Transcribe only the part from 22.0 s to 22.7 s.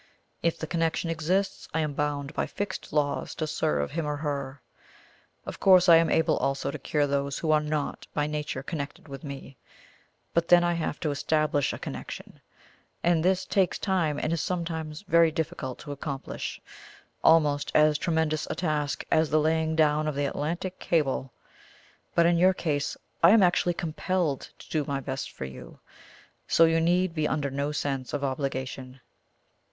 But in your